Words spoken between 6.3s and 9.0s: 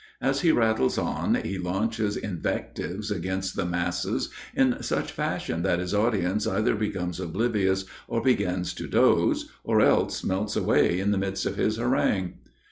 either becomes oblivious or begins to